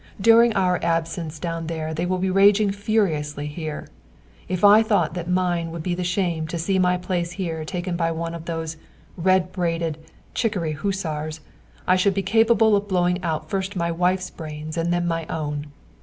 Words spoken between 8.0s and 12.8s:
one of those red braided, chicory hussars, I should be capable